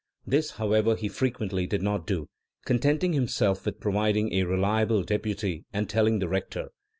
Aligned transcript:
This, 0.25 0.49
however, 0.53 0.95
he 0.95 1.07
frequently 1.07 1.67
did 1.67 1.83
not 1.83 2.07
do, 2.07 2.27
con 2.65 2.79
tenting 2.79 3.13
himself 3.13 3.63
with 3.67 3.79
providing 3.79 4.33
a 4.33 4.45
reliable 4.45 5.03
deputy 5.03 5.65
and 5.71 5.87
telling 5.87 6.17
the 6.17 6.27
rector. 6.27 6.69